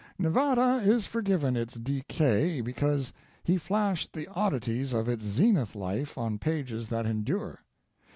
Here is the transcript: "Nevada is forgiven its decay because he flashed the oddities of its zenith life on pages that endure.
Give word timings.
"Nevada 0.17 0.81
is 0.83 1.05
forgiven 1.05 1.55
its 1.55 1.75
decay 1.75 2.59
because 2.59 3.13
he 3.43 3.59
flashed 3.59 4.13
the 4.13 4.25
oddities 4.29 4.93
of 4.93 5.07
its 5.07 5.23
zenith 5.23 5.75
life 5.75 6.17
on 6.17 6.39
pages 6.39 6.89
that 6.89 7.05
endure. 7.05 7.59